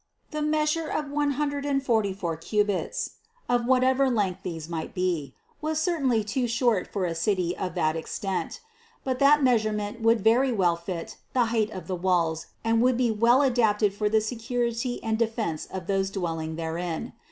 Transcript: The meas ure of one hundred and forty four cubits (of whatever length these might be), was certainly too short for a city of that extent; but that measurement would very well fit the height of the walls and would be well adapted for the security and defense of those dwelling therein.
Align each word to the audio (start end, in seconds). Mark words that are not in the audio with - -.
The 0.31 0.41
meas 0.41 0.73
ure 0.75 0.87
of 0.89 1.11
one 1.11 1.33
hundred 1.33 1.63
and 1.63 1.85
forty 1.85 2.11
four 2.11 2.35
cubits 2.35 3.17
(of 3.47 3.67
whatever 3.67 4.09
length 4.09 4.39
these 4.41 4.67
might 4.67 4.95
be), 4.95 5.35
was 5.61 5.77
certainly 5.79 6.23
too 6.23 6.47
short 6.47 6.91
for 6.91 7.05
a 7.05 7.13
city 7.13 7.55
of 7.55 7.75
that 7.75 7.95
extent; 7.95 8.61
but 9.03 9.19
that 9.19 9.43
measurement 9.43 10.01
would 10.01 10.21
very 10.21 10.51
well 10.51 10.75
fit 10.75 11.17
the 11.33 11.45
height 11.53 11.69
of 11.69 11.85
the 11.85 11.95
walls 11.95 12.47
and 12.63 12.81
would 12.81 12.97
be 12.97 13.11
well 13.11 13.43
adapted 13.43 13.93
for 13.93 14.09
the 14.09 14.21
security 14.21 14.99
and 15.03 15.19
defense 15.19 15.67
of 15.67 15.85
those 15.85 16.09
dwelling 16.09 16.55
therein. 16.55 17.13